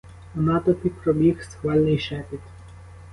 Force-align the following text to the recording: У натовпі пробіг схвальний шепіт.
У 0.35 0.41
натовпі 0.41 0.89
пробіг 0.89 1.43
схвальний 1.43 1.99
шепіт. 1.99 2.39